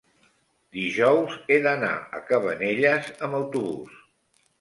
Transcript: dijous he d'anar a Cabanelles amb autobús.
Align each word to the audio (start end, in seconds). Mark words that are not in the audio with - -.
dijous 0.77 1.35
he 1.55 1.59
d'anar 1.65 1.91
a 2.19 2.21
Cabanelles 2.31 3.11
amb 3.29 3.39
autobús. 3.41 4.01